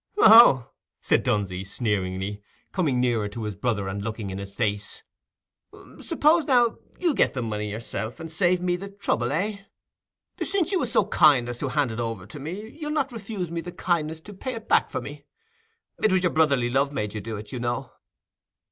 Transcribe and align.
"Oh!" 0.17 0.71
said 0.99 1.21
Dunsey, 1.21 1.63
sneeringly, 1.63 2.41
coming 2.71 2.99
nearer 2.99 3.29
to 3.29 3.43
his 3.43 3.55
brother 3.55 3.87
and 3.87 4.03
looking 4.03 4.31
in 4.31 4.39
his 4.39 4.55
face. 4.55 5.03
"Suppose, 5.99 6.43
now, 6.45 6.79
you 6.99 7.13
get 7.13 7.35
the 7.35 7.43
money 7.43 7.69
yourself, 7.69 8.19
and 8.19 8.31
save 8.31 8.63
me 8.63 8.75
the 8.75 8.89
trouble, 8.89 9.31
eh? 9.31 9.59
Since 10.41 10.71
you 10.71 10.79
was 10.79 10.91
so 10.91 11.05
kind 11.05 11.47
as 11.47 11.59
to 11.59 11.67
hand 11.67 11.91
it 11.91 11.99
over 11.99 12.25
to 12.25 12.39
me, 12.39 12.69
you'll 12.69 12.89
not 12.89 13.11
refuse 13.11 13.51
me 13.51 13.61
the 13.61 13.71
kindness 13.71 14.21
to 14.21 14.33
pay 14.33 14.55
it 14.55 14.67
back 14.67 14.89
for 14.89 15.01
me: 15.01 15.23
it 16.01 16.11
was 16.11 16.23
your 16.23 16.33
brotherly 16.33 16.71
love 16.71 16.91
made 16.91 17.13
you 17.13 17.21
do 17.21 17.37
it, 17.37 17.51
you 17.51 17.59
know." 17.59 17.91